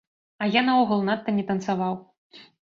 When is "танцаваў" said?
1.51-2.01